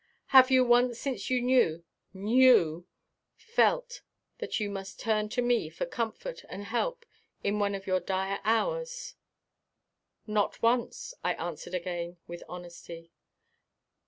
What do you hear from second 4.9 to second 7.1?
turn to me for comfort and help